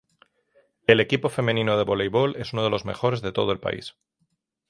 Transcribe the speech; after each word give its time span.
El 0.87 0.99
equipo 0.99 1.29
femenino 1.29 1.77
de 1.77 1.83
voleibol 1.83 2.35
es 2.37 2.53
uno 2.53 2.63
de 2.63 2.71
los 2.71 2.85
mejores 2.85 3.21
de 3.21 3.31
todo 3.31 3.51
el 3.51 3.59
país. 3.59 3.95